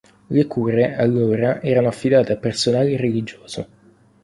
Le 0.33 0.47
cure 0.47 0.95
allora 0.95 1.61
erano 1.61 1.89
affidate 1.89 2.33
a 2.33 2.37
personale 2.37 2.97
religioso. 2.97 3.67